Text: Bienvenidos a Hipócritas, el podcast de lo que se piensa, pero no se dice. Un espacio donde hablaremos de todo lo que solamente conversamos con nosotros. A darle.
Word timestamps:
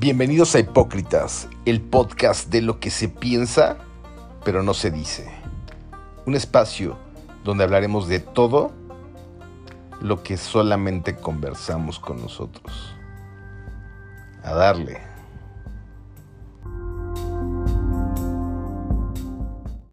Bienvenidos 0.00 0.54
a 0.54 0.60
Hipócritas, 0.60 1.48
el 1.64 1.80
podcast 1.80 2.50
de 2.50 2.62
lo 2.62 2.78
que 2.78 2.88
se 2.88 3.08
piensa, 3.08 3.78
pero 4.44 4.62
no 4.62 4.72
se 4.72 4.92
dice. 4.92 5.28
Un 6.24 6.36
espacio 6.36 6.96
donde 7.42 7.64
hablaremos 7.64 8.06
de 8.06 8.20
todo 8.20 8.70
lo 10.00 10.22
que 10.22 10.36
solamente 10.36 11.16
conversamos 11.16 11.98
con 11.98 12.20
nosotros. 12.20 12.94
A 14.44 14.54
darle. 14.54 15.00